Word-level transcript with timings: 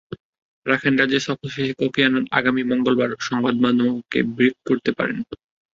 Rakhine 0.65 0.95
রাজ্য 0.97 1.17
সফর 1.19 1.47
শেষে 1.55 1.73
কফি 1.81 1.99
আনান 2.03 2.25
আগামী 2.31 2.61
মঙ্গলবার 2.71 3.09
সংবাদমাধ্যমকে 3.27 4.19
ব্রিফ 4.35 4.55
করতে 4.67 4.91
পারেন। 4.97 5.17